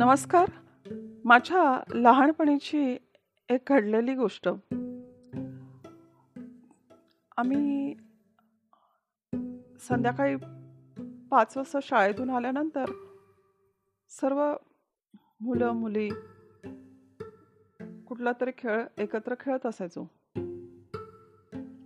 नमस्कार. 0.00 0.50
माझ्या 1.24 1.82
लहानपणीची 1.94 2.96
एक 3.48 3.60
घडलेली 3.66 4.14
गोष्ट. 4.14 4.48
आम्ही 7.36 7.94
संध्याकाळी 9.80 10.36
पाच 11.30 11.56
वाजता 11.56 11.78
शाळेतून 11.82 12.30
आल्यानंतर 12.30 12.84
सर्व 14.08 14.54
मुलं 15.40 15.72
मुली 15.72 16.08
कुठला 18.08 18.32
तरी 18.40 18.50
खेळ 18.58 18.84
एकत्र 18.98 19.34
खेळत 19.40 19.66
असायचो. 19.66 20.10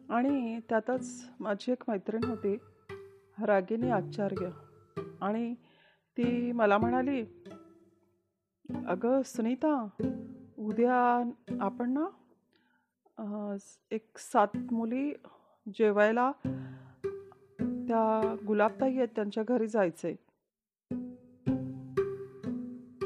आणि 0.08 0.60
त्यातच 0.68 1.30
माझी 1.40 1.72
एक 1.72 1.82
मैत्रीण 1.88 2.24
होती 2.24 2.56
रागिनी 3.44 3.90
आचार्य. 3.90 4.48
आणि 5.20 5.54
ती 6.16 6.52
मला 6.52 6.78
म्हणाली 6.78 7.24
अगं 8.72 9.22
सुनीता 9.22 9.88
उद्या 10.58 11.30
आपण 11.60 11.98
ना 11.98 13.56
एक 13.90 14.18
सात 14.18 14.56
मुली 14.72 15.14
जेवायला 15.74 16.32
त्या 17.60 18.36
गुलाबताई 18.46 18.96
आहेत 18.96 19.08
त्यांच्या 19.08 19.44
घरी 19.48 19.66
जायचंय. 19.66 20.14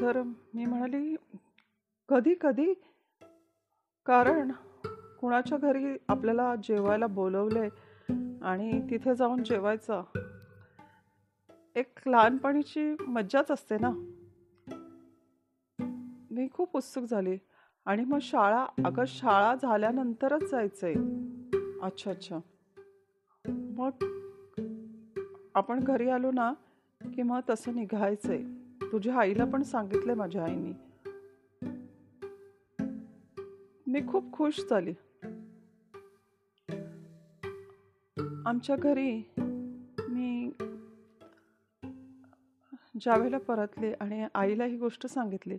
तर 0.01 0.21
मी 0.53 0.65
म्हणाली 0.65 1.15
कधी 2.09 2.35
कधी? 2.41 2.73
कारण 4.05 4.51
कुणाच्या 5.19 5.57
घरी 5.57 5.97
आपल्याला 6.09 6.55
जेवायला 6.55 7.07
बोलवले 7.07 7.69
आणि 8.41 8.89
तिथे 8.89 9.15
जाऊन 9.15 9.43
जेवायचं. 9.43 10.03
एक 11.75 11.99
लहानपणीची 12.07 12.95
मज्जाच 13.07 13.51
असते 13.51 13.77
ना. 13.81 14.18
मी 16.39 16.47
खूप 16.53 16.77
उत्सुक 16.77 17.03
झाले. 17.03 17.37
आणि 17.85 18.03
मग 18.05 18.17
शाळा 18.21 18.65
अगं 18.85 19.03
शाळा 19.07 19.55
झाल्यानंतरच 19.61 20.51
जायचंय. 20.51 20.93
अच्छा 21.81 22.11
अच्छा. 22.11 22.39
मग 23.49 23.89
आपण 25.55 25.83
घरी 25.83 26.09
आलो 26.09 26.31
ना 26.31 26.53
की 27.15 27.21
मग 27.21 27.39
तसं 27.49 27.75
निघायचंय. 27.75 28.43
तुझ्या 28.91 29.15
आईला 29.15 29.45
पण 29.45 29.63
सांगितलंय 29.63 30.15
माझ्या 30.15 30.43
आईनी. 30.43 30.71
मी 33.87 34.07
खूप 34.07 34.33
खुश 34.33 34.59
झाली. 34.69 34.93
आमच्या 38.45 38.75
घरी 38.75 39.23
मी 40.09 40.51
ज्यावेळेला 42.99 43.37
परतले 43.37 43.93
आणि 43.93 44.27
आईला 44.35 44.65
ही 44.65 44.77
गोष्ट 44.77 45.07
सांगितली 45.07 45.57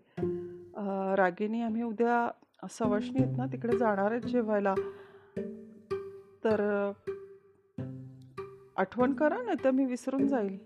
रागिनी 1.16 1.62
आम्ही 1.62 1.82
उद्या 1.82 2.30
सवाशणी 2.70 3.22
आहेत 3.22 3.36
ना 3.36 3.46
तिकडे 3.46 3.78
जाणार 3.78 4.10
आहेत 4.10 4.22
जेवायला. 4.22 4.74
तर 6.44 6.92
आठवण 8.76 9.14
करा 9.14 9.42
नाही 9.42 9.64
तर 9.64 9.70
मी 9.70 9.84
विसरून 9.84 10.26
जाईल. 10.26 10.56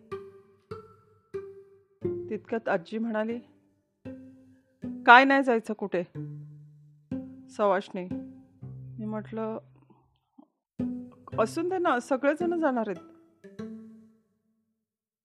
तितक्यात 2.29 2.69
आजी 2.69 2.99
म्हणाली 2.99 3.39
काय 5.07 5.25
नाही 5.25 5.43
जायचं 5.43 5.75
कुठे? 5.75 6.03
सवाशणी 7.51 8.09
मी 8.99 9.05
म्हटलं 9.05 9.59
असून 11.39 11.69
दे 11.69 11.79
ना 11.79 12.01
सगळेजण 12.01 12.61
जाणार 12.61 12.89
आहेत. 12.89 13.13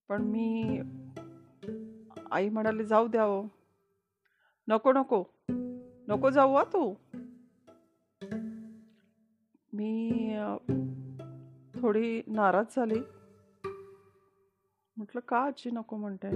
पण 0.08 0.22
मी 0.22 0.80
आई 2.30 2.48
म्हणाली 2.48 2.84
जाऊ 2.84 3.08
द्या 3.08 3.22
हो. 3.22 3.59
नको 4.70 4.92
नको. 4.92 5.24
नको 6.08 6.30
जाऊ 6.30 6.54
हा 6.54 6.64
तू. 6.64 6.94
मी 9.72 10.36
थोडी 11.82 12.22
नाराज 12.26 12.66
झाली. 12.76 12.98
म्हटलं 14.96 15.20
का 15.28 15.38
आजी 15.38 15.70
नको 15.70 15.96
म्हणते 15.96 16.30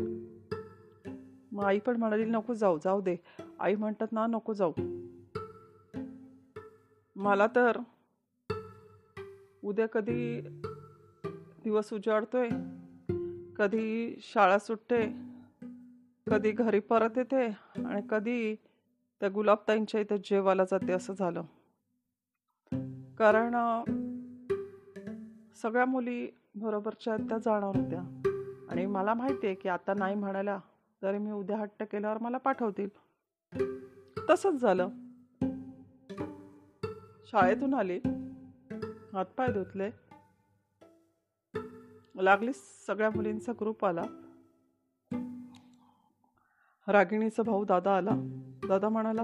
मग 1.52 1.64
आई 1.64 1.78
पण 1.78 1.96
म्हणाली 1.96 2.24
नको 2.24 2.54
जाऊ 2.54 2.78
जाऊ 2.78 3.00
दे. 3.00 3.16
आई 3.60 3.74
म्हणतात 3.74 4.12
ना 4.12 4.26
नको 4.26 4.52
जाऊ. 4.52 4.72
मला 7.16 7.46
तर 7.46 7.78
उद्या 9.64 9.86
कधी 9.86 10.40
दिवस 11.64 11.92
उजाडतोय 11.92 12.48
कधी 13.56 14.16
शाळा 14.20 14.58
सुटते 14.58 15.33
कधी 16.30 16.50
घरी 16.50 16.80
परत 16.80 17.10
येते 17.16 17.46
आणि 17.84 18.02
कधी 18.10 18.54
त्या 19.20 19.28
गुलाबताईंच्या 19.28 20.00
इथे 20.00 20.18
जेवायला 20.18 20.64
जाते 20.64 20.92
असं 20.92 21.12
झालं. 21.12 21.42
कारण 23.18 23.50
सगळ्या 25.62 25.86
मुली 25.86 26.28
बरोबरच्या 26.54 27.16
त्या 27.16 27.38
जाणार 27.38 27.76
होत्या. 27.76 28.20
आणि 28.70 28.86
मला 28.86 29.14
माहिती 29.14 29.46
आहे 29.46 29.56
की 29.56 29.68
आता 29.68 29.94
नाही 29.94 30.14
म्हणाल्या 30.14 30.58
तरी 31.02 31.18
मी 31.18 31.30
उद्या 31.30 31.56
हट्ट 31.56 31.82
केल्यावर 31.82 32.18
मला 32.18 32.38
पाठवतील. 32.38 32.88
तसंच 34.30 34.60
झालं. 34.60 34.88
शाळेतून 37.26 37.74
आली. 37.74 38.00
हातपाय 39.12 39.52
धुतले. 39.52 39.90
लागली 42.22 42.52
सगळ्या 42.86 43.10
मुलींचा 43.10 43.52
ग्रुप 43.52 43.84
आला. 43.84 44.02
रागिणीचा 46.88 47.42
भाऊ 47.42 47.64
दादा 47.64 47.96
आला. 47.96 48.10
दादा 48.68 48.88
म्हणाला 48.88 49.22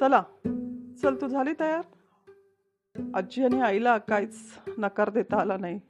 चला 0.00 0.22
चल 1.02 1.14
तू 1.20 1.28
झाली 1.28 1.52
तयार? 1.60 1.84
आजी 3.14 3.44
आणि 3.44 3.60
आईला 3.60 3.98
काहीच 3.98 4.58
नकार 4.78 5.10
देता 5.10 5.40
आला 5.40 5.56
नाही. 5.56 5.80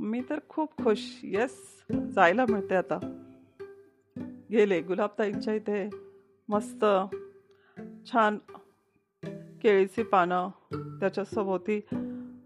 मी 0.00 0.22
तर 0.30 0.38
खूप 0.48 0.68
खुश. 0.84 1.20
येस 1.22 1.84
जायला 1.90 2.44
मिळते 2.48 2.74
आता. 2.74 2.98
गेले. 4.50 4.80
गुलाबताईंच्या 4.80 5.54
इथे 5.54 5.90
मस्त 6.48 6.84
छान 8.12 8.38
केळीची 9.62 10.02
पानं 10.02 10.48
त्याच्या 11.00 11.24
सभोवती 11.24 11.80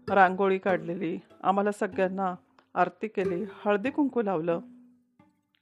रांगोळी 0.09 0.57
काढलेली. 0.57 1.19
आम्हाला 1.43 1.71
सगळ्यांना 1.71 2.35
आरती 2.75 3.07
केली. 3.07 3.45
हळदी 3.65 3.89
कुंकू 3.89 4.21
लावलं. 4.21 4.59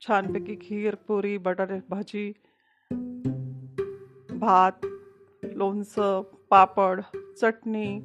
छानपैकी 0.07 0.55
खीर 0.55 0.95
पुरी 0.95 1.37
बटाटे 1.37 1.79
भाजी 1.89 2.33
भात 4.37 4.85
लोणचं 5.43 6.21
पापड 6.49 7.01
चटणी 7.41 7.99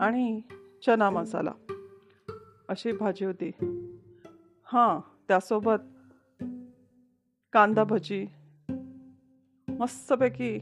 आणि 0.00 0.40
चना 0.86 1.10
मसाला. 1.10 1.52
अशी 2.68 2.92
भाजी 2.92 3.24
होती. 3.24 3.50
हां 4.64 5.00
त्यासोबत 5.28 5.82
कांदा 7.52 7.84
भजी 7.84 8.26
मस्तपैकी 9.68 10.58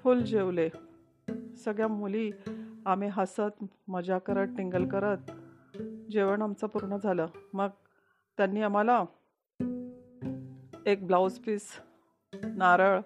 फुल 0.00 0.22
जेवले. 0.22 0.68
सगळ्या 1.56 1.88
मुली 1.88 2.30
आम्ही 2.86 3.08
हसत 3.08 3.64
मजा 3.88 4.18
करत 4.18 4.46
टिंगल 4.56 4.88
करत 4.88 5.30
जेवण 6.10 6.42
आमचं 6.42 6.66
पूर्ण 6.66 6.96
झालं. 6.96 7.26
मग 7.52 7.68
त्यांनी 8.36 8.62
आम्हाला 8.62 9.04
एक 10.86 11.06
ब्लाऊज 11.06 11.38
पीस 11.38 11.80
नारळ 12.44 13.00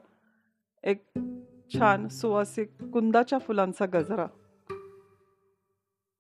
एक 0.85 1.07
छान 1.75 2.09
सुवासिक 2.09 2.71
कुंदाच्या 2.93 3.39
फुलांचा 3.39 3.87
गजरा 3.87 4.27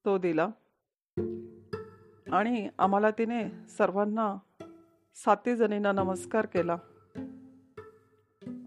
तो 0.04 0.18
दिला. 0.18 0.48
आणि 2.32 2.68
आम्हाला 2.78 3.10
तिने 3.10 3.66
सर्वांना 3.68 4.36
साती 5.14 5.56
जणींना 5.56 5.92
नमस्कार 5.92 6.46
केला. 6.46 6.76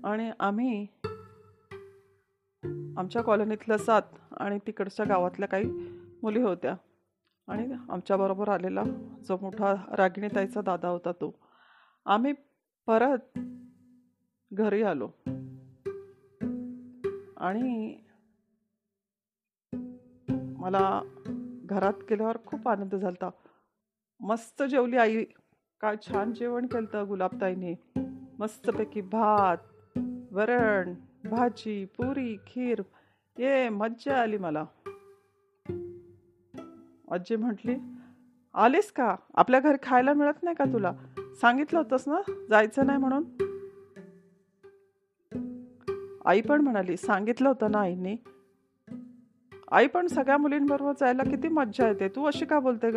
आणि 0.04 0.32
आम्ही 0.40 0.88
आमच्या 2.98 3.22
कॉलनीतल्या 3.22 3.78
सात 3.78 4.02
आणि 4.32 4.60
तिकडच्या 4.68 5.06
गावातल्या 5.06 5.48
काही 5.48 5.66
मुली 6.24 6.42
होत्या. 6.42 6.76
आणि 7.48 7.76
आमच्याबरोबर 7.90 8.50
आलेला 8.50 8.84
जो 9.28 9.38
मोठा 9.42 9.74
रागिणीताईचा 9.98 10.62
दादा 10.62 10.88
होता 10.88 11.12
तो. 11.12 11.40
आम्ही 12.06 12.34
परत 12.86 13.40
घरी 14.54 14.84
आलो. 14.84 15.08
आणि 17.38 18.00
मला 20.58 21.02
घरात 21.66 21.94
गेल्यावर 22.10 22.38
खूप 22.46 22.68
आनंद 22.68 22.96
झाला 22.96 23.30
मस्त 24.20 24.64
जेवली 24.64 24.98
आई. 24.98 25.24
काय 25.82 25.96
छान 26.08 26.34
जेवण 26.34 26.66
केलं 26.66 27.08
गुलाबताईने. 27.08 27.76
मस्तपैकी 28.40 29.02
भात 29.02 29.58
वरण 30.32 30.94
भाजी 31.30 31.86
पुरी 31.86 32.38
खीर. 32.48 32.82
ये 33.38 33.70
मज्जा 33.70 34.22
आली 34.22 34.38
मला. 34.38 34.66
आजी 37.12 37.36
म्हटली 37.36 37.76
आलीस 38.54 38.92
का? 38.92 39.16
आपल्या 39.36 39.60
घरी 39.60 39.78
खायला 39.84 40.14
मिळत 40.14 40.44
नाही 40.44 40.56
का 40.56 40.66
तुला? 40.66 40.94
सांगितलं 41.42 41.80
होतंस 41.80 42.04
ना? 42.08 42.46
जायचं 42.50 42.86
नाही 42.86 42.98
म्हणून. 42.98 43.24
आई 46.26 46.42
पण 46.42 46.62
म्हणाली 46.62 46.98
सांगितलं 46.98 47.50
होतं 47.50 47.72
ना 47.72 47.80
आईने. 47.80 48.16
आई 49.72 49.88
पण 49.88 50.08
सगळ्या 50.08 50.38
मुलींबरोबर 50.38 50.92
जायला 51.00 51.24
किती 51.24 51.48
मज्जा 51.48 51.88
येते. 51.88 52.08
तू 52.08 52.26
अशी 52.26 52.46
का 52.46 52.60
बोलते 52.60 52.92
ग? 52.92 52.96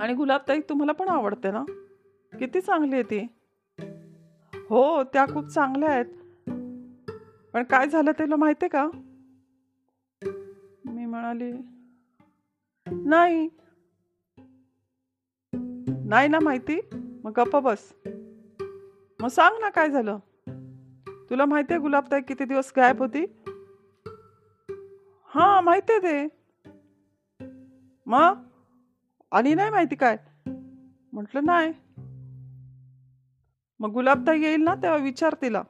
आणि 0.00 0.14
गुलाबताई 0.14 0.60
तुम्हाला 0.60 0.92
पण 0.92 1.08
आवडते 1.08 1.50
ना? 1.50 1.64
किती 2.38 2.60
चांगली 2.60 2.94
आहे 2.94 3.02
ती. 3.02 3.26
हो 4.68 5.02
त्या 5.04 5.26
खूप 5.26 5.46
चांगल्या 5.46 5.90
आहेत. 5.90 6.06
पण 7.52 7.62
काय 7.62 7.88
झालं 7.88 8.12
त्याला 8.12 8.36
माहिती 8.36 8.68
का? 8.68 8.90
मी 10.84 11.06
म्हणाली 11.06 11.52
नाही. 12.86 13.48
नाही 16.06 16.28
ना 16.28 16.38
माहिती? 16.42 16.80
मग 17.24 17.32
गप्प 17.36 17.56
बस. 17.56 17.92
मग 19.20 19.28
सांग 19.28 19.60
ना 19.60 19.70
काय 19.70 19.90
झालं? 19.90 20.18
तुला 21.30 21.44
माहिती 21.44 21.72
आहे 21.74 21.80
गुलाबताई 21.80 22.20
किती 22.20 22.44
दिवस 22.44 22.72
गायब 22.76 23.02
होती? 23.02 23.24
हा 25.26 25.60
माहिती 25.60 25.92
आहे 25.92 26.00
ते. 26.00 26.28
मग? 28.06 28.42
आणि 29.32 29.54
नाही 29.54 29.70
माहिती 29.70 29.96
काय? 29.96 30.16
म्हटलं 31.12 31.44
नाही. 31.44 31.72
मग 33.80 33.90
गुलाबताई 33.90 34.40
येईल 34.40 34.62
ना 34.62 34.74
तेव्हा 34.74 34.98
विचार 34.98 35.34
तिला. 35.42 35.62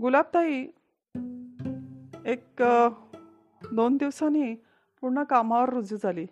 गुलाबताई 0.00 0.66
एक 2.26 2.62
दोन 3.72 3.96
दिवसांनी 3.96 4.54
पूर्ण 5.02 5.22
कामावर 5.22 5.68
रुजू 5.68 5.96
झाली. 5.96 6.26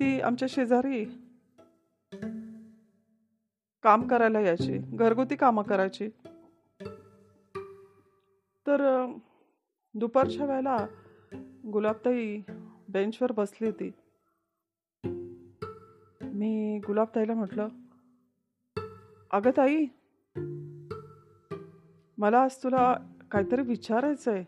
ती 0.00 0.20
आमच्या 0.20 0.48
शेजारी 0.50 1.04
काम 3.82 4.08
करायला 4.08 4.40
यायची. 4.40 4.78
घरगुती 4.78 5.36
कामं 5.36 5.62
करायची. 5.62 6.08
तर 8.66 9.06
दुपारच्या 9.94 10.46
वेळेला 10.46 10.86
गुलाबताई 11.72 12.42
बेंचवर 12.88 13.32
बसली 13.32 13.68
होती. 13.68 13.90
मी 16.22 16.80
गुलाबताईला 16.86 17.34
म्हटलं 17.34 17.68
अगं 19.30 19.50
ताई 19.56 19.86
मला 22.18 22.42
आज 22.42 22.62
तुला 22.62 22.96
काहीतरी 23.30 23.62
विचारायचं 23.62 24.32
आहे 24.32 24.44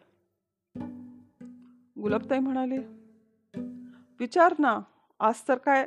गुलाबताई 2.01 2.39
म्हणाली 2.39 2.98
विचार 4.21 4.55
ना. 4.59 4.79
आज 5.21 5.43
तर 5.49 5.59
काय 5.59 5.87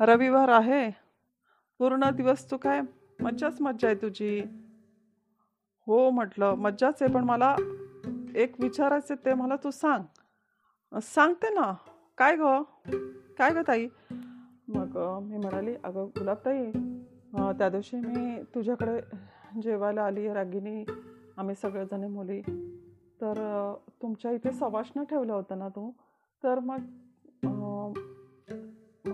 रविवार 0.00 0.48
आहे. 0.48 0.90
पूर्ण 1.78 2.10
दिवस 2.10 2.50
तू 2.50 2.56
काय 2.56 2.80
मज्जाच 3.20 3.60
मज्जा 3.60 3.88
आहे 3.88 3.96
तुझी. 4.02 4.40
हो 5.86 6.10
म्हटलं 6.10 6.54
मज्जाच 6.54 7.02
आहे 7.02 7.12
पण 7.12 7.24
मला 7.24 7.54
एक 8.34 8.60
विचारायचं 8.60 9.14
ते 9.24 9.34
मला 9.34 9.56
तू 9.56 9.70
सांग. 9.70 10.98
सांगते 11.00 11.50
ना. 11.50 11.72
काय 12.18 12.36
ग? 12.36 12.42
काय 13.38 13.50
ग 13.50 13.58
ताई? 13.68 13.86
मग 14.68 14.98
मी 15.22 15.36
म्हणाली 15.36 15.74
अगं 15.84 16.06
गुलाबताई 16.18 16.70
त्या 17.58 17.68
दिवशी 17.68 17.96
मी 17.96 18.42
तुझ्याकडे 18.54 19.00
जेवायला 19.60 20.02
आली 20.02 20.32
रागिनी 20.32 20.84
आम्ही 21.36 21.54
सगळेजणी 21.54 22.06
मुली. 22.06 22.40
तर 23.20 23.74
तुमच्या 24.02 24.30
इथे 24.30 24.52
सवाष्ण 24.52 25.02
ठेवलं 25.04 25.32
होतं 25.32 25.58
ना 25.58 25.68
तू? 25.68 25.90
तर 26.44 26.58
मग 26.58 26.78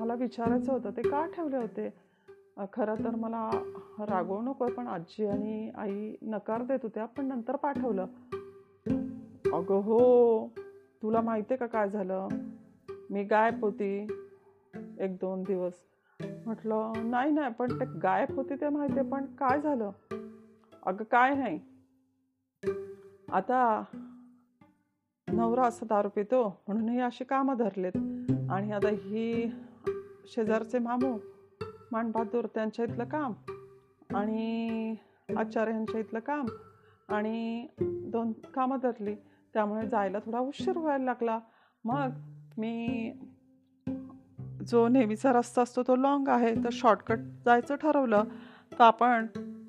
मला 0.08 0.16
विचारायचं 0.20 0.72
होतं 0.72 0.90
ते 0.90 1.02
का 1.02 1.24
ठेवले 1.26 1.56
होते? 1.56 1.88
खरं 2.72 3.04
तर 3.04 3.14
मला 3.14 3.50
रागवू 4.08 4.40
नको 4.42 4.66
पण 4.66 4.86
आजी 4.86 5.26
आणि 5.26 5.70
आई 5.74 6.14
नकार 6.22 6.62
देत 6.62 6.78
होत्या 6.82 7.04
पण 7.06 7.26
नंतर 7.26 7.56
पाठवलं. 7.56 8.06
अगं 9.52 9.82
हो 9.82 9.98
तुला 11.02 11.20
माहिती 11.20 11.54
आहे 11.54 11.56
का 11.56 11.66
काय 11.66 11.88
झालं? 11.88 12.28
मी 13.10 13.24
गायब 13.24 13.64
होती 13.64 14.06
एक 14.98 15.16
दोन 15.16 15.42
दिवस. 15.42 15.72
म्हटलं 16.46 16.92
नाही 17.10 17.32
नाही 17.32 17.52
पण 17.52 17.80
ते 17.80 17.84
गायब 17.98 18.34
होती 18.36 18.54
ते 18.54 18.68
माहिती 18.68 18.98
आहे 19.00 19.08
पण 19.08 19.26
काय 19.26 19.60
झालं? 19.60 19.90
अगं 20.82 21.04
काय 21.04 21.34
नाही. 21.34 21.60
आता 23.32 23.84
नवरा 25.28 25.66
असा 25.66 25.86
दारू 25.86 26.08
पितो 26.08 26.62
म्हणून 26.68 26.88
ही 26.88 27.00
अशी 27.00 27.24
कामं 27.24 27.56
धरलेत. 27.56 27.96
आणि 28.50 28.72
आता 28.72 28.88
ही 28.88 29.50
शेजारचे 30.34 30.78
मामू 30.78 31.18
मानबहादूर 31.92 32.46
त्यांच्या 32.46 32.84
इथलं 32.84 33.04
काम 33.04 33.32
आणि 34.14 34.94
आचार्य 35.36 35.72
यांच्या 35.72 36.00
इथलं 36.00 36.18
काम 36.18 36.46
आणि 37.08 37.66
दोन 37.80 38.32
कामं 38.32 38.78
धरली. 38.82 39.14
त्यामुळे 39.54 39.88
जायला 39.88 40.18
थोडा 40.18 40.38
उशीर 40.38 40.78
व्हायला 40.78 41.04
लागला. 41.04 41.38
मग 41.84 42.08
मी 42.58 43.10
जो 44.68 44.88
नेहमीचा 44.88 45.32
रस्ता 45.32 45.62
असतो 45.62 45.82
तो 45.82 45.96
लॉंग 45.96 46.28
आहे 46.28 46.54
तर 46.54 46.68
शॉर्टकट 46.72 47.18
जायचं 47.44 47.76
ठरवलं. 47.76 48.24
तर 48.72 48.80
आपण 48.80 49.26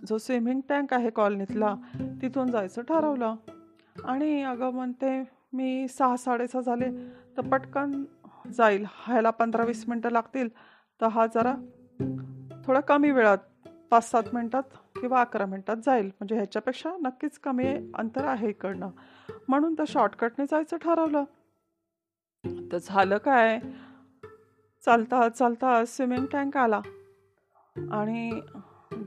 जो 0.10 0.18
स्विमिंग 0.18 0.62
टँक 0.70 0.94
आहे 0.94 1.10
कॉलनीतला 1.10 1.76
तिथून 2.22 2.48
जायचं 2.48 2.82
ठरवलं. 2.82 3.36
आणि 4.04 4.44
अगं 4.44 4.70
म्हणते 4.70 5.24
मी 5.54 5.88
सहा 5.88 6.18
साडेसहा 6.18 6.62
झाले 6.62 6.90
तर 7.38 7.42
पटकन 7.42 8.04
जाईल. 8.58 8.86
ह्याला 8.90 9.30
पंधरा 9.30 9.64
वीस 9.64 9.86
मिनटं 9.90 10.12
लागतील. 10.12 10.50
तर 11.02 11.06
हा 11.06 11.26
जरा 11.26 11.56
थोडा 12.66 12.80
कमी 12.80 13.12
वेळात 13.12 13.38
पाच 13.92 14.12
सात 14.12 14.24
मिनटात 14.34 14.64
किंवा 14.96 15.22
अकरा 15.22 15.46
मिनटात 15.46 15.78
जाईल. 15.86 16.06
म्हणजे 16.06 16.36
ह्याच्यापेक्षा 16.36 16.90
नक्कीच 17.02 17.40
कमी 17.40 17.92
अंतर 17.96 18.26
आहे 18.26 18.50
इकडनं. 18.50 18.90
म्हणून 19.48 19.74
तर 19.74 19.84
शॉर्टकटने 19.88 20.46
जायचं 20.46 20.78
ठरवलं. 20.78 21.24
तर 22.72 22.78
झालं 22.84 23.18
काय? 23.18 23.60
चालता 24.86 25.30
चालता 25.30 25.86
स्विमिंग 25.86 26.26
टँक 26.26 26.58
आला. 26.58 26.82
आणि 27.92 28.42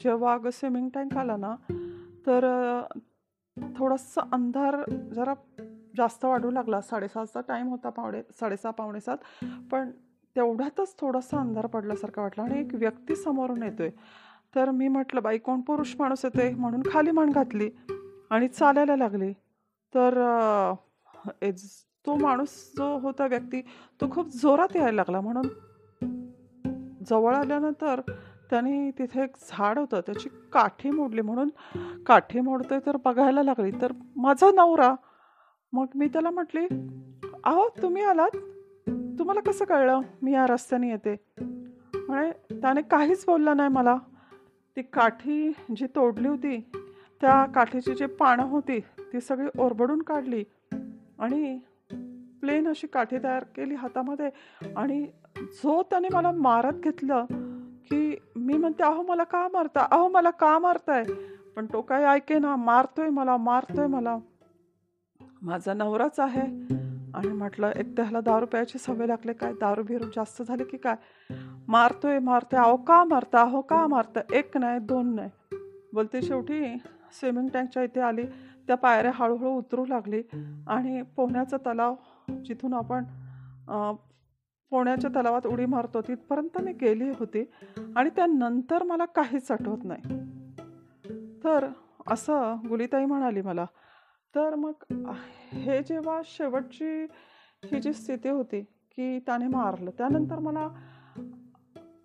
जेव्हा 0.01 0.35
अगं 0.35 0.51
स्विमिंग 0.51 0.89
टँक 0.89 1.17
आला 1.17 1.37
ना 1.37 1.57
तर 2.27 2.83
थोडासा 3.77 4.21
अंधार 4.33 4.91
जरा 4.91 5.35
जास्त 5.97 6.25
वाढू 6.25 6.51
लागला. 6.51 6.81
साडेसहाचा 6.81 7.41
टाईम 7.41 7.69
होता 7.69 7.89
पावणे 7.89 8.23
साडेसहा 8.23 8.73
पावणे 8.73 9.01
सात. 9.01 9.17
पण 9.73 9.91
तेवढ्यातच 10.37 10.95
थोडासा 10.99 11.41
अंधार 11.41 11.67
पडल्यासारखं 11.67 12.23
वाटलं 12.23 12.45
आणि 12.45 12.61
एक 12.61 12.75
व्यक्ती 12.75 13.17
समोरून 13.17 13.63
येतोय. 13.63 13.91
तर 14.55 14.71
मी 14.71 14.89
म्हटलं 14.89 15.23
बाई 15.23 15.39
कोण 15.39 15.61
पुरुष 15.61 15.95
माणूस 15.99 16.25
येते 16.25 16.55
म्हणून 16.55 16.83
खाली 16.93 17.11
मान 17.11 17.31
घातली 17.31 17.71
आणि 18.31 18.49
चालायला 18.49 18.97
लागली. 18.97 19.33
तर 19.95 20.13
एज- 21.43 21.87
तो 22.07 22.17
माणूस 22.17 22.73
जो 22.77 22.99
होता 22.99 23.27
व्यक्ती 23.27 23.61
तो 24.01 24.11
खूप 24.11 24.29
जोरात 24.29 24.77
यायला 24.77 25.03
लागला. 25.03 25.21
म्हणून 25.21 25.49
जवळ 27.11 27.35
आल्यानंतर 27.35 28.01
त्याने 28.51 28.91
तिथे 28.91 29.25
एक 29.25 29.37
झाड 29.49 29.79
होतं 29.79 30.01
त्याची 30.01 30.29
काठी 30.53 30.91
मोडली. 30.91 31.21
म्हणून 31.21 31.49
काठी 32.07 32.41
मोडतोय 32.41 32.79
तर 32.87 32.97
बघायला 33.05 33.43
लागली. 33.43 33.71
तर 33.83 33.93
माझा 34.17 34.51
नवरा 34.55 34.95
मग 35.73 35.87
मी 35.95 36.07
त्याला 36.07 36.31
म्हटली 36.31 36.67
अहो 37.45 37.69
तुम्ही 37.83 38.03
आलात? 38.03 38.37
तुम्हाला 39.19 39.41
कसं 39.41 39.65
कळलं? 39.65 40.01
मी 40.23 40.33
या 40.33 40.47
रस्त्याने 40.47 40.91
येते. 40.91 41.17
म्हणे 42.09 42.31
त्याने 42.61 42.83
काहीच 42.83 43.25
बोललं 43.27 43.57
नाही 43.57 43.69
मला. 43.69 43.97
ती 44.77 44.83
काठी 44.83 45.53
जी 45.77 45.87
तोडली 45.87 46.29
होती 46.29 46.71
त्या 47.21 47.45
काठीची 47.45 47.95
जी 47.95 48.07
पानं 48.07 48.43
होती 48.43 48.81
ती 48.81 49.21
सगळी 49.21 49.49
ओरबडून 49.59 50.03
काढली 50.03 50.45
आणि 51.19 51.59
प्लेन 52.41 52.69
अशी 52.69 52.87
काठी 52.87 53.19
तयार 53.19 53.45
केली 53.45 53.75
हातामध्ये 53.75 54.31
आणि 54.77 55.07
जो 55.37 55.83
त्याने 55.83 56.09
मला 56.13 56.31
मारत 56.31 56.75
घेतलं 56.75 57.25
की 57.91 58.17
मी 58.37 58.55
म्हणते 58.55 58.83
अहो 58.83 59.03
मला 59.03 59.25
का 59.25 59.49
मारता? 59.53 59.87
अहो 59.91 60.09
मला 60.09 60.31
का 60.31 60.59
मारताय? 60.59 61.05
पण 61.57 61.67
तो 61.67 61.81
काय 61.81 62.05
ऐके 62.05 62.39
ना 62.39 62.57
मारतोय 62.57 63.09
मला 63.09 63.37
मारतोय 63.37 63.87
मला. 63.87 64.19
माझा 65.43 65.75
नवराच 65.75 66.21
आहे. 66.21 66.41
आणि 67.15 67.29
म्हटलं 67.29 67.71
एक 67.77 67.97
त्याला 67.97 68.21
दारू 68.21 68.47
प्यायची 68.47 68.79
सवय 68.79 69.07
लागले 69.07 69.33
काय? 69.33 69.53
दारू 69.53 69.83
बिरू 69.83 70.05
जास्त 70.05 70.43
झाली 70.43 70.65
की 70.65 70.77
काय? 70.77 70.95
मारतोय 71.69 72.19
मारतोय. 72.19 72.61
अहो 72.61 72.77
का 72.77 73.05
मारता? 73.05 73.41
अहो 73.41 73.61
का 73.61 73.87
मारता? 73.87 74.21
एक 74.33 74.57
नाही 74.57 74.79
दोन 74.79 75.15
नाही. 75.15 75.31
बोलते 75.93 76.23
शेवटी 76.23 76.77
स्विमिंग 77.13 77.49
टँकच्या 77.49 77.83
इथे 77.83 78.01
आली. 78.01 78.23
त्या 78.67 78.77
पायऱ्या 78.77 79.11
हळूहळू 79.15 79.51
उतरू 79.51 79.87
लागली. 79.87 80.23
आणि 80.67 81.03
पोहण्याचा 81.03 81.57
तलाव 81.57 81.95
जिथून 82.45 82.75
आपण 82.75 83.05
पोहण्याच्या 84.71 85.11
तलावात 85.11 85.47
उडी 85.47 85.67
मारतो 85.67 86.01
तिथपर्यंत 86.01 86.61
मी 86.61 86.73
गेली 86.73 87.09
होती. 87.09 87.51
आणि 87.97 88.11
त्यानंतर 88.11 88.83
मला 88.83 89.05
काहीच 89.05 89.51
आठवत 89.51 89.85
नाही. 89.85 90.03
तर 91.45 91.67
असं 92.07 92.57
गुलीताई 92.69 93.05
म्हणाली 93.05 93.43
मला 93.43 93.67
तर 94.35 94.55
मग 94.55 94.93
हे 95.53 95.83
जेव्हा 95.83 96.21
शेवटची 96.25 97.07
ही 97.65 97.81
जी 97.81 97.93
स्थिती 97.93 98.29
होती 98.29 98.61
की 98.97 99.19
त्याने 99.19 99.47
मारलं 99.47 99.91
त्यानंतर 99.91 100.39
मला 100.39 100.69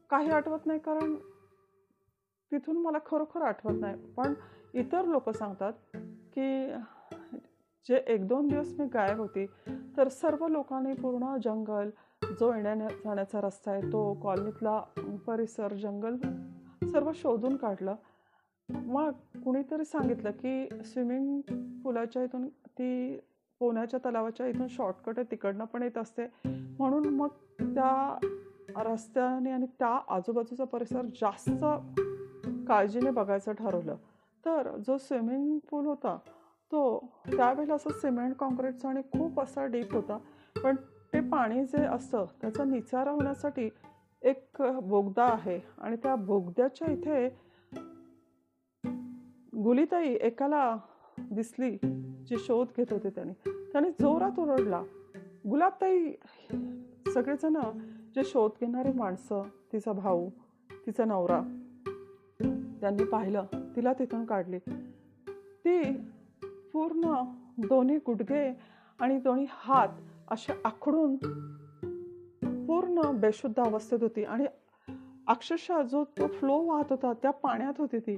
काही 0.09 0.29
आठवत 0.29 0.65
नाही 0.65 0.79
कारण 0.79 1.15
तिथून 2.51 2.77
मला 2.77 2.97
खरोखर 3.05 3.41
आठवत 3.41 3.79
नाही. 3.79 3.95
पण 4.17 4.33
इतर 4.73 5.05
लोक 5.05 5.29
सांगतात 5.29 5.73
की 6.33 6.67
जे 7.85 8.03
एक 8.07 8.27
दोन 8.27 8.47
दिवस 8.47 8.73
मी 8.79 8.85
गायब 8.85 9.17
होती 9.17 9.45
तर 9.97 10.07
सर्व 10.07 10.47
लोकांनी 10.47 10.93
पूर्ण 10.93 11.37
जंगल 11.43 11.89
जो 12.39 12.53
येण्या 12.53 12.75
जाण्याचा 12.75 13.41
रस्ता 13.41 13.71
आहे 13.71 13.81
तो 13.81 14.13
कॉलनीतला 14.13 14.79
परिसर 15.27 15.73
जंगल 15.73 16.15
सर्व 16.91 17.11
शोधून 17.15 17.55
काढलं. 17.55 17.95
मग 18.69 19.11
कुणीतरी 19.43 19.85
सांगितलं 19.85 20.31
की 20.31 20.83
स्विमिंग 20.85 21.41
पुलाच्या 21.83 22.23
इथून 22.23 22.47
ती 22.47 23.17
पोहण्याच्या 23.59 23.99
तलावाच्या 24.05 24.47
इथून 24.47 24.67
शॉर्टकट 24.67 25.19
आहे 25.19 25.31
तिकडनं 25.31 25.65
पण 25.65 25.83
येत 25.83 25.97
असते. 25.97 26.25
म्हणून 26.79 27.07
मग 27.07 27.27
त्या 27.61 28.19
रस्त्याने 28.75 29.51
आणि 29.51 29.65
त्या 29.79 29.99
आजूबाजूचा 30.09 30.63
परिसर 30.63 31.05
जास्त 31.21 31.65
काळजीने 32.67 33.09
बघायचं 33.09 33.53
ठरवलं. 33.53 33.95
तर 34.45 34.77
जो 34.87 34.97
स्विमिंग 34.97 35.57
पूल 35.71 35.85
होता 35.85 36.17
तो 36.71 36.97
त्यावेळेला 37.27 37.75
असं 37.75 37.89
सिमेंट 37.89 38.35
कॉन्क्रीटचा 38.35 38.89
आणि 38.89 39.01
खूप 39.01 39.39
असा 39.39 39.65
डीप 39.65 39.93
होता. 39.93 40.17
पण 40.63 40.75
ते 41.13 41.19
पाणी 41.19 41.65
जे 41.65 41.85
असतं 41.85 42.25
त्याचा 42.41 42.63
निचारा 42.63 43.11
होण्यासाठी 43.11 43.69
एक 44.21 44.63
बोगदा 44.83 45.23
आहे 45.23 45.59
आणि 45.77 45.95
त्या 45.95 46.15
बोगद्याच्या 46.15 46.91
इथे 46.91 47.46
गुलीताई 49.63 50.07
एकाला 50.21 50.77
दिसली 51.31 51.77
जी 52.27 52.37
शोध 52.37 52.67
घेत 52.77 52.85
होते 52.91 53.09
त्याने. 53.09 53.33
त्याने 53.71 53.89
जोरात 53.91 54.39
ओरडला 54.39 54.83
गुलाबताई 55.49 56.11
सगळेजण 57.13 57.57
जे 58.15 58.23
शोध 58.23 58.51
घेणारे 58.59 58.91
माणसं 58.91 59.41
तिचा 59.73 59.91
भाऊ 59.91 60.29
तिचा 60.87 61.05
नवरा 61.05 61.41
त्यांनी 62.81 63.03
पाहिलं 63.03 63.45
तिला 63.75 63.93
तिथून 63.93 64.25
काढली. 64.25 64.59
ती 65.65 65.83
पूर्ण 66.73 67.13
दोन्ही 67.57 67.97
गुडघे 67.97 68.53
आणि 68.99 69.19
दोन्ही 69.19 69.45
हात 69.49 69.89
असे 70.31 70.53
आखडून 70.65 71.15
पूर्ण 72.65 73.19
बेशुद्ध 73.19 73.59
अवस्थेत 73.59 73.99
होती 74.01 74.23
आणि 74.23 74.45
अक्षरशः 75.27 75.81
जो 75.81 76.03
तो 76.03 76.27
फ्लो 76.27 76.57
वाहत 76.57 76.85
होता 76.89 77.13
त्या 77.13 77.31
पाण्यात 77.31 77.73
होती 77.77 77.99
ती. 77.99 78.17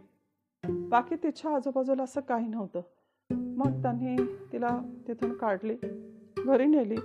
बाकी 0.67 1.15
तिच्या 1.15 1.55
आजूबाजूला 1.55 2.03
असं 2.03 2.21
काही 2.21 2.47
नव्हतं. 2.47 2.81
मग 3.29 3.81
त्यांनी 3.81 4.17
तिला 4.51 4.79
तिथून 5.07 5.37
काढली. 5.37 5.77
घरी 6.45 6.65
नेली. 6.65 6.95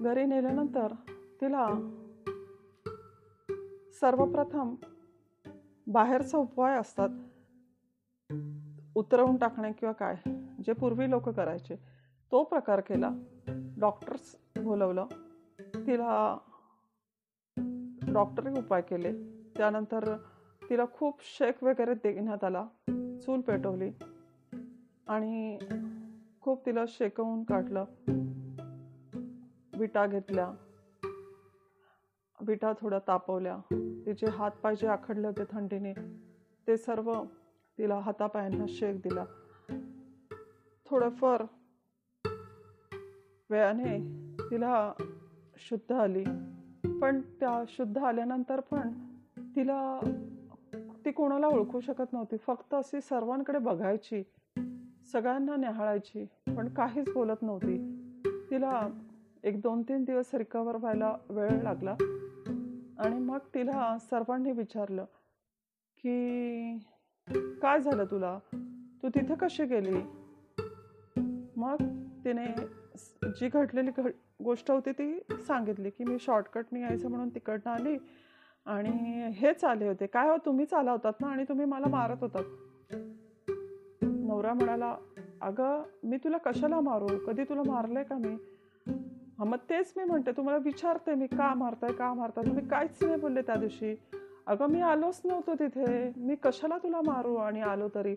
घरी 0.00 0.24
नेल्यानंतर 0.24 0.92
तिला 1.40 1.68
सर्वप्रथम 4.00 4.74
बाहेरचा 5.86 6.38
उपाय 6.38 6.78
असतात. 6.78 7.08
उतरवून 8.94 9.36
टाकणे 9.36 9.72
किंवा 9.72 9.92
काय 9.92 10.16
जे 10.64 10.72
पूर्वी 10.72 11.10
लोक 11.10 11.28
करायचे. 11.28 11.76
तो 12.32 12.44
प्रकार 12.44 12.80
केला. 12.80 13.10
डॉक्टर्स 13.78 14.36
बोलवलं. 14.62 15.06
तिला 15.58 16.38
डॉक्टरी 18.12 18.58
उपाय 18.58 18.82
केले. 18.82 19.12
त्यानंतर 19.56 20.16
तिला 20.70 20.84
खूप 20.92 21.18
शेक 21.20 21.64
वगैरे 21.64 21.94
देण्यात 21.94 22.44
आला. 22.44 22.66
चूल 23.22 23.40
पेटवली. 23.40 23.90
आणि 25.08 25.58
खूप 26.40 26.66
तिला 26.66 26.84
शेकवून 26.88 27.44
काढलं. 27.44 27.84
विटा 29.78 30.06
घेतल्या. 30.06 30.50
विटा 32.46 32.72
थोड्या 32.80 32.98
तापवल्या. 32.98 33.58
तिचे 34.06 34.26
हात 34.26 34.50
पाय 34.50 34.76
जे 34.76 34.86
आखडले 34.86 35.26
होते 35.26 35.42
थंडीने 35.50 35.92
ते 36.66 36.76
सर्व 36.76 37.22
तिला 37.78 37.94
हातापायांना 37.94 38.64
शेक 38.68 38.96
दिला. 38.96 39.24
थोडंफार 40.86 41.42
वेळाने 43.50 43.98
तिला 44.50 44.92
शुद्ध 45.56 45.92
आली. 45.92 46.24
पण 47.00 47.20
त्या 47.20 47.64
शुद्ध 47.68 47.98
आल्यानंतर 47.98 48.60
पण 48.60 48.92
तिला 49.38 50.00
ती 51.04 51.10
कोणाला 51.10 51.46
ओळखू 51.46 51.80
शकत 51.80 52.12
नव्हती. 52.12 52.36
फक्त 52.36 52.74
अशी 52.74 53.00
सर्वांकडे 53.00 53.58
बघायची 53.58 54.22
सगळ्यांना 55.12 55.56
न्याहाळायची 55.56 56.24
पण 56.46 56.68
काहीच 56.68 57.12
बोलत 57.14 57.42
नव्हती. 57.42 57.76
तिला 58.50 58.88
एक 59.44 59.60
दोन 59.60 59.82
तीन 59.82 60.04
दिवस 60.04 60.34
रिकवर 60.34 60.76
व्हायला 60.76 61.16
वेळ 61.28 61.62
लागला 61.62 61.94
आणि 62.98 63.18
मग 63.18 63.38
तिला 63.54 63.98
सर्वांनी 63.98 64.52
विचारलं 64.52 65.04
की 65.98 66.78
काय 67.62 67.80
झालं 67.80 68.04
तुला? 68.04 68.38
तू 69.02 69.08
तिथं 69.08 69.34
कशी 69.34 69.64
गेली? 69.64 70.00
मग 71.56 71.76
तिने 72.24 72.46
जी 73.24 73.48
घडलेली 73.48 73.90
घड 73.96 74.10
गोष्ट 74.44 74.70
होती 74.70 74.92
ती 74.92 75.18
सांगितली 75.46 75.90
की 75.90 76.04
मी 76.04 76.18
शॉर्टकटनी 76.20 76.80
यायचं 76.80 77.08
म्हणून 77.08 77.28
तिकडनं 77.28 77.70
आली. 77.70 77.96
आणि 78.66 79.30
हेच 79.34 79.64
आले 79.64 79.88
होते. 79.88 80.06
काय 80.06 80.28
हो 80.28 80.36
तुम्हीच 80.36 80.74
आला 80.74 80.92
होतात 80.92 81.12
ना? 81.20 81.28
आणि 81.28 81.44
तुम्ही 81.44 81.66
मला 81.66 81.88
मारत 81.88 82.16
होतात. 82.20 82.44
नवरा 84.02 84.52
म्हणाला 84.52 84.96
अगं 85.40 85.82
मी 86.02 86.16
तुला 86.16 86.36
कशाला 86.36 86.80
मारू? 86.80 87.06
कधी 87.26 87.44
तुला 87.44 87.62
मारलंय 87.66 88.02
का 88.02 88.16
मी? 88.18 88.36
हा 89.38 89.44
मग 89.44 89.56
तेच 89.70 89.92
मी 89.96 90.04
म्हणते 90.04 90.30
तुम्हाला 90.32 90.58
विचारते 90.64 91.14
मी 91.14 91.26
का 91.26 91.54
मारताय 91.54 91.92
का 91.92 92.14
मारताय? 92.14 92.44
तुम्ही 92.44 92.68
काहीच 92.68 93.02
नाही 93.02 93.16
बोलले 93.16 93.42
त्या 93.42 93.56
दिवशी. 93.56 93.94
अगं 94.46 94.66
मी 94.66 94.80
आलोच 94.80 95.20
नव्हतो 95.24 95.54
तिथे. 95.54 96.12
मी 96.16 96.34
कशाला 96.34 96.78
तुला 96.78 97.00
मारू? 97.00 97.36
आणि 97.36 97.60
आलो 97.60 97.88
तरी. 97.94 98.14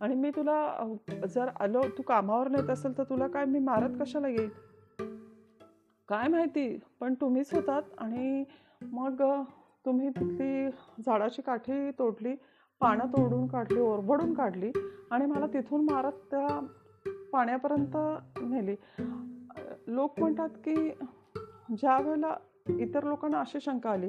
आणि 0.00 0.14
मी 0.14 0.30
तुला 0.30 0.94
जर 1.26 1.48
आलो 1.60 1.82
तू 1.98 2.02
कामावर 2.02 2.48
नेत 2.48 2.70
असेल 2.70 2.98
तर 2.98 3.02
तुला 3.02 3.26
काय 3.26 3.44
मी 3.44 3.58
मारत 3.58 3.90
कशाला 4.00 4.28
येईल? 4.28 4.48
काय 6.08 6.28
माहिती 6.28 6.78
पण 7.00 7.14
तुम्हीच 7.14 7.54
होतात 7.54 7.82
आणि 7.98 8.44
मग 8.82 9.22
तुम्ही 9.84 10.08
तिथली 10.08 10.68
झाडाची 11.06 11.42
काठी 11.42 11.90
तोडली 11.90 12.34
पानं 12.80 13.06
तोडून 13.06 13.46
काढली 13.46 13.80
ओरबडून 13.80 14.34
काढली 14.34 14.70
आणि 15.10 15.26
मला 15.26 15.46
तिथून 15.46 15.84
मारत 15.90 16.12
त्या 16.30 16.58
पाण्यापर्यंत 17.32 17.96
नेली. 18.40 18.74
लोक 19.86 20.20
म्हणतात 20.20 20.48
की 20.64 20.74
ज्या 21.76 21.98
वेळेला 21.98 22.34
इतर 22.80 23.04
लोकांना 23.04 23.40
अशी 23.40 23.60
शंका 23.60 23.90
आली 23.90 24.08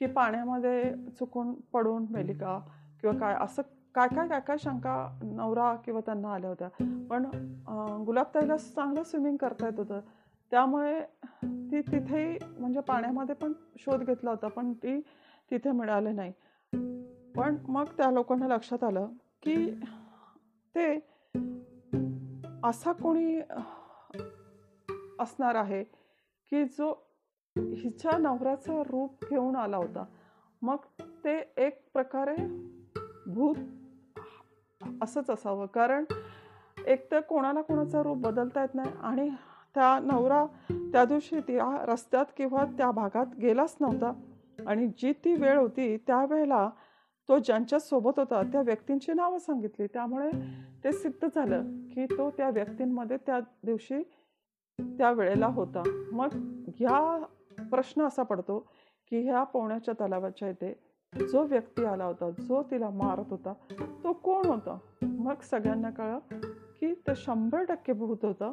की 0.00 0.06
पाण्यामध्ये 0.06 0.92
चुकून 1.18 1.52
पडून 1.72 2.06
मेली 2.10 2.34
का 2.34 2.58
किंवा 3.00 3.16
काय 3.18 3.34
असं 3.40 3.62
काय 3.94 4.08
काय 4.16 4.28
काय 4.28 4.40
काय 4.40 4.56
शंका 4.58 4.94
नवरा 5.22 5.74
किंवा 5.74 6.00
त्यांना 6.00 6.32
आल्या 6.34 6.50
होत्या. 6.50 6.68
पण 7.10 7.24
गुलाबताईला 8.06 8.56
चांगलं 8.56 9.02
स्विमिंग 9.02 9.36
करता 9.36 9.66
येत 9.66 9.78
होतं. 9.78 10.00
त्यामुळे 10.50 11.00
ती 11.44 11.80
तिथेही 11.80 12.38
म्हणजे 12.58 12.80
पाण्यामध्ये 12.80 13.34
पण 13.34 13.52
शोध 13.78 14.02
घेतला 14.02 14.30
होता 14.30 14.48
पण 14.48 14.72
ती 14.72 15.00
तिथे 15.50 15.72
मिळाले 15.72 16.12
नाही. 16.12 16.32
पण 17.36 17.56
मग 17.68 17.84
त्या 17.84 18.10
लोकांना 18.10 18.46
लक्षात 18.46 18.84
आलं 18.84 19.08
की 19.42 19.80
ते 20.74 20.94
असा 22.64 22.92
कोणी 22.92 23.40
असणार 25.20 25.54
आहे 25.54 25.84
की 26.50 26.64
जो 26.64 27.06
हिच्या 27.58 28.18
नवऱ्याचं 28.18 28.82
रूप 28.82 29.24
घेऊन 29.30 29.56
आला 29.56 29.76
होता. 29.76 30.04
मग 30.62 30.76
ते 31.24 31.54
एक 31.56 31.84
प्रकारे 31.92 32.36
भूत 33.26 33.56
असंच 35.02 35.30
असावं. 35.30 35.66
कारण 35.66 36.04
एक 36.86 37.10
तर 37.10 37.20
कोणाला 37.20 37.62
कोणाचं 37.62 38.02
रूप 38.02 38.18
बदलता 38.18 38.60
येत 38.60 38.74
नाही 38.74 38.90
आणि 39.00 39.30
त्या 39.74 39.98
नवरा 40.02 40.46
त्या 40.70 41.04
दिवशी 41.04 41.40
त्या 41.40 41.84
रस्त्यात 41.84 42.24
किंवा 42.36 42.64
त्या 42.64 42.90
भागात 42.90 43.26
गेलाच 43.42 43.76
नव्हता. 43.80 44.12
आणि 44.66 44.86
जी 44.98 45.12
ती 45.12 45.34
वेळ 45.34 45.58
होती 45.58 45.96
त्यावेळेला 45.96 46.70
तो 47.28 47.38
ज्यांच्या 47.38 47.78
सोबत 47.78 48.18
होता 48.18 48.42
त्या 48.42 48.60
व्यक्तींची 48.60 49.12
नावं 49.12 49.38
सांगितली. 49.38 49.86
त्यामुळे 49.86 50.30
ते 50.84 50.92
सिद्ध 50.92 51.28
झालं 51.34 51.62
की 51.90 52.06
तो 52.06 52.30
त्या 52.30 52.50
व्यक्तींमध्ये 52.50 53.16
त्या 53.16 53.40
दिवशी 53.40 54.02
त्या 54.80 55.10
वेळेला 55.12 55.46
होता. 55.46 55.82
मग 56.12 56.28
ह्या 56.76 57.24
प्रश्न 57.70 58.02
असा 58.02 58.22
पडतो 58.22 58.58
की 59.10 59.20
ह्या 59.20 59.42
पोहण्याच्या 59.44 59.94
तलावाच्या 59.94 60.48
इथे 60.48 60.72
जो 61.32 61.42
व्यक्ती 61.42 61.84
आला 61.84 62.04
होता 62.04 62.30
जो 62.30 62.62
तिला 62.62 62.90
मारत 62.90 63.24
होता 63.30 63.52
तो 64.04 64.12
कोण 64.12 64.46
होता? 64.46 64.78
मग 65.02 65.34
सगळ्यांना 65.42 65.90
कळलं 65.90 66.18
की 66.80 66.94
ते 66.94 67.14
शंभर 67.16 67.64
टक्के 67.64 67.92
भूत 67.92 68.18
होतं. 68.22 68.52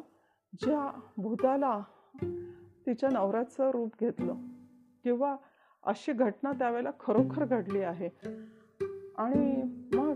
ज्या 0.62 1.00
भूताला 1.18 1.82
तिच्या 2.86 3.10
नवऱ्याचं 3.10 3.72
रूप 3.72 3.92
घेतलं 4.00 4.36
किंवा 5.04 5.36
अशी 5.84 6.14
घटना 6.14 6.52
त्यावेळेला 6.52 6.92
खरोखर 7.00 7.46
घडली 7.46 7.82
आहे. 7.82 8.10
आणि 9.18 9.64
मग 9.94 10.14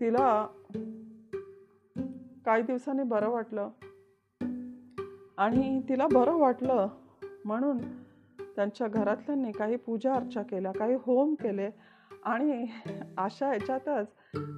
तिला 0.00 0.46
काही 2.46 2.62
दिवसांनी 2.62 3.02
बरं 3.02 3.28
वाटलं. 3.28 3.68
आणि 5.38 5.82
तिला 5.88 6.06
बरं 6.12 6.36
वाटलं 6.36 6.88
म्हणून 7.44 7.78
त्यांच्या 8.40 8.88
घरातल्यांनी 8.88 9.52
काही 9.52 9.76
पूजा 9.76 10.14
अर्चा 10.14 10.42
केल्या 10.42 10.72
काही 10.72 10.94
होम 10.94 11.34
केले. 11.34 11.70
आणि 12.22 12.66
अशा 13.18 13.52
याच्यातच 13.52 14.06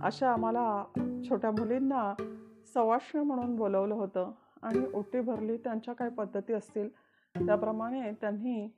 अशा 0.02 0.32
आम्हाला 0.32 0.84
छोट्या 1.28 1.50
मुलींना 1.50 2.14
सवाष्ण 2.74 3.18
म्हणून 3.18 3.56
बोलवलं 3.56 3.94
होतं 3.94 4.30
आणि 4.62 4.86
ओटी 4.94 5.20
भरली 5.20 5.56
त्यांच्या 5.56 5.94
काय 5.94 6.08
पद्धती 6.08 6.52
असतील. 6.52 6.88
त्याप्रमाणे 7.34 8.10
त्यांनी 8.20 8.68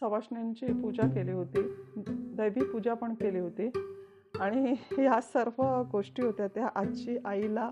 सवाष्ण्यांची 0.00 0.66
पूजा 0.66 1.06
केली 1.06 1.32
होती 1.32 1.62
दैवी 2.36 2.64
पूजा 2.64 2.94
पण 2.94 3.14
केली 3.14 3.38
होती. 3.38 3.70
आणि 4.40 4.74
ह्या 4.96 5.20
सर्व 5.20 5.82
गोष्टी 5.92 6.22
होत्या 6.22 6.46
त्या 6.46 6.68
आजी 6.74 7.18
आईला 7.24 7.70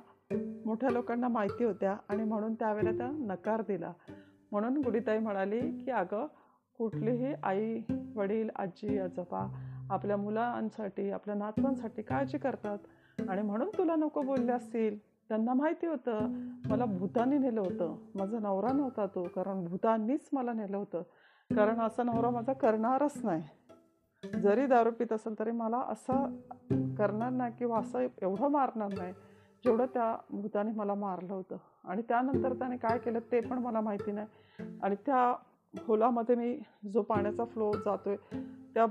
मोठ्या 0.66 0.90
लोकांना 0.90 1.28
माहिती 1.28 1.64
होत्या 1.64 1.96
आणि 2.08 2.24
म्हणून 2.24 2.54
त्यावेळेला 2.54 2.98
त्या 2.98 3.06
नकार 3.06 3.60
दिला. 3.60 3.92
म्हणून 4.52 4.76
गुडीताई 4.76 5.18
म्हणाली 5.18 5.60
की 5.60 5.90
अगं 5.90 6.26
कुठलीही 6.78 7.34
आई 7.42 7.80
वडील 8.14 8.48
आजी 8.56 8.98
आजोबा 8.98 9.46
आपल्या 9.90 10.16
मुलांसाठी 10.16 11.10
आपल्या 11.10 11.34
नातवांसाठी 11.34 12.02
काळजी 12.02 12.38
करतात 12.38 12.78
आणि 13.28 13.42
म्हणून 13.42 13.68
तुला 13.78 13.96
नको 13.96 14.22
बोलले 14.22 14.52
असतील. 14.52 15.09
त्यांना 15.30 15.54
माहिती 15.54 15.86
होतं. 15.86 16.26
मला 16.68 16.84
भूतानी 16.84 17.38
नेलं 17.38 17.60
होतं. 17.60 17.96
माझा 18.14 18.38
नवरा 18.38 18.72
नव्हता 18.72 19.06
तो 19.06 19.22
कारण 19.22 19.64
भूतांनीच 19.64 20.28
मला 20.32 20.52
नेलं 20.52 20.76
होतं. 20.76 21.02
कारण 21.50 21.80
असा 21.80 22.02
नवरा 22.02 22.30
माझा 22.30 22.52
करणारच 22.52 23.24
नाही. 23.24 23.42
जरी 24.42 24.66
दारू 24.66 24.90
पित 24.90 25.12
असेल 25.12 25.38
तरी 25.38 25.50
मला 25.50 25.78
असं 25.78 26.24
करणार 26.98 27.30
नाही 27.30 27.52
किंवा 27.58 27.78
असं 27.78 27.98
एवढं 28.22 28.48
मारणार 28.48 28.88
नाही 28.98 29.12
जेवढं 29.64 29.86
त्या 29.86 30.16
भूताने 30.30 30.70
मला 30.72 30.94
मारलं 30.94 31.32
होतं. 31.34 31.56
आणि 31.84 32.02
त्यानंतर 32.02 32.52
त्याने 32.52 32.76
काय 32.76 32.98
केलं 32.98 33.18
ते 33.32 33.40
पण 33.40 33.58
मला 33.58 33.80
माहिती 33.80 34.12
नाही. 34.12 34.26
आणि 34.82 34.96
त्या 35.06 35.34
होलामध्ये 35.86 36.36
मी 36.36 36.58
जो 36.92 37.02
पाण्याचा 37.02 37.44
फ्लो 37.44 37.72
जातोय 37.72 38.16
त्या 38.74 38.86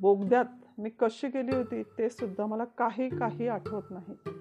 बोगद्यात 0.00 0.44
मी 0.78 0.90
कशी 0.90 1.28
गेली 1.28 1.56
होती 1.56 1.82
ते 1.82 2.10
सुद्धा 2.10 2.46
मला 2.46 2.64
काही 2.64 3.08
काही 3.08 3.48
आठवत 3.48 3.90
नाही. 3.90 4.33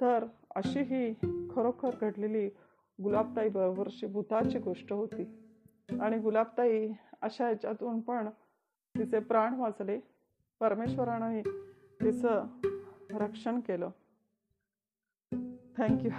तर 0.00 0.24
अशी 0.56 0.80
ही 0.80 1.14
खरोखर 1.50 1.90
घडलेली 2.00 2.48
गुलाबताई 3.02 3.48
बरोबरची 3.48 4.06
भूताची 4.06 4.58
गोष्ट 4.58 4.92
होती. 4.92 5.24
आणि 6.00 6.18
गुलाबताई 6.18 6.88
अशा 7.22 7.48
याच्यातून 7.48 8.00
पण 8.00 8.28
तिचे 8.98 9.18
प्राण 9.18 9.54
वाचले. 9.54 10.00
परमेश्वरानंही 10.60 11.42
तिचं 12.04 12.44
रक्षण 13.10 13.60
केलं. 13.60 13.90
थँक्यू 15.76 16.10